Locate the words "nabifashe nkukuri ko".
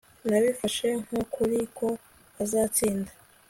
0.29-1.87